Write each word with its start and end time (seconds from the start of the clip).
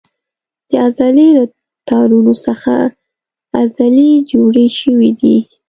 د 0.69 0.71
عضلې 0.85 1.27
له 1.37 1.45
تارونو 1.87 2.33
څخه 2.45 2.73
عضلې 3.59 4.11
جوړې 4.31 4.67
شوې 4.79 5.11
دي. 5.19 5.37